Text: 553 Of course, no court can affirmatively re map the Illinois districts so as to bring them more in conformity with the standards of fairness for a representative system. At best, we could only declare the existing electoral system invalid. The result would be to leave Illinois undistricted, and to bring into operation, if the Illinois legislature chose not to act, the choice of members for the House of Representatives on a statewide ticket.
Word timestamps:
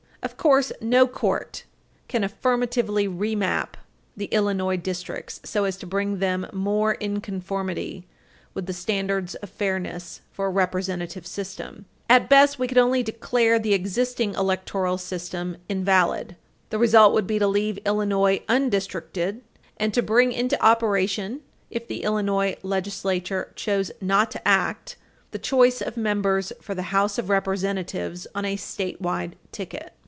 553 0.23 0.35
Of 0.35 0.43
course, 0.43 0.71
no 0.87 1.07
court 1.07 1.63
can 2.07 2.23
affirmatively 2.23 3.07
re 3.07 3.33
map 3.33 3.75
the 4.15 4.25
Illinois 4.25 4.77
districts 4.77 5.39
so 5.43 5.63
as 5.63 5.77
to 5.77 5.87
bring 5.87 6.19
them 6.19 6.45
more 6.53 6.93
in 6.93 7.21
conformity 7.21 8.05
with 8.53 8.67
the 8.67 8.71
standards 8.73 9.33
of 9.35 9.49
fairness 9.49 10.21
for 10.31 10.45
a 10.45 10.49
representative 10.51 11.25
system. 11.25 11.85
At 12.07 12.29
best, 12.29 12.59
we 12.59 12.67
could 12.67 12.77
only 12.77 13.01
declare 13.01 13.57
the 13.57 13.73
existing 13.73 14.35
electoral 14.35 14.99
system 14.99 15.57
invalid. 15.67 16.35
The 16.69 16.77
result 16.77 17.13
would 17.15 17.25
be 17.25 17.39
to 17.39 17.47
leave 17.47 17.79
Illinois 17.83 18.41
undistricted, 18.47 19.41
and 19.77 19.91
to 19.91 20.03
bring 20.03 20.31
into 20.31 20.63
operation, 20.63 21.41
if 21.71 21.87
the 21.87 22.03
Illinois 22.03 22.57
legislature 22.61 23.51
chose 23.55 23.91
not 24.01 24.29
to 24.31 24.47
act, 24.47 24.97
the 25.31 25.39
choice 25.39 25.81
of 25.81 25.97
members 25.97 26.53
for 26.61 26.75
the 26.75 26.83
House 26.93 27.17
of 27.17 27.31
Representatives 27.31 28.27
on 28.35 28.45
a 28.45 28.55
statewide 28.55 29.33
ticket. 29.51 29.93